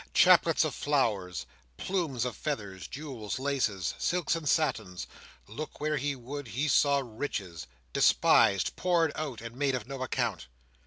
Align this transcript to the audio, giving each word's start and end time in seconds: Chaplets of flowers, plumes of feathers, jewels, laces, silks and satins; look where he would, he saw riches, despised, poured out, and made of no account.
Chaplets 0.15 0.65
of 0.65 0.73
flowers, 0.73 1.45
plumes 1.77 2.25
of 2.25 2.35
feathers, 2.35 2.87
jewels, 2.87 3.37
laces, 3.37 3.93
silks 3.99 4.35
and 4.35 4.49
satins; 4.49 5.05
look 5.47 5.79
where 5.79 5.97
he 5.97 6.15
would, 6.15 6.47
he 6.47 6.67
saw 6.67 7.03
riches, 7.05 7.67
despised, 7.93 8.75
poured 8.75 9.11
out, 9.13 9.41
and 9.41 9.55
made 9.55 9.75
of 9.75 9.87
no 9.87 10.01
account. 10.01 10.47